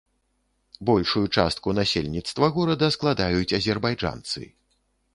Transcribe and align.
Большую 0.89 1.23
частку 1.41 1.75
насельніцтва 1.81 2.51
горада 2.57 2.93
складаюць 2.99 3.55
азербайджанцы. 3.63 4.41